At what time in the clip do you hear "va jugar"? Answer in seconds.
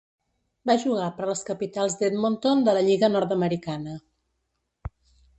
0.69-1.09